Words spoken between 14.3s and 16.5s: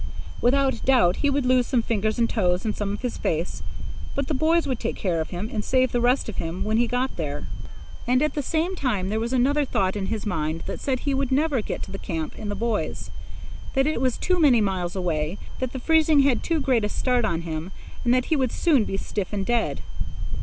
many miles away, that the freezing had